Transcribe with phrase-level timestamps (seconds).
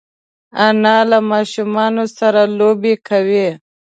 [0.67, 3.47] انا له ماشومانو سره لوبې کوي